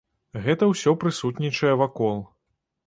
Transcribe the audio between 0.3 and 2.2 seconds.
Гэта ўсё прысутнічае вакол.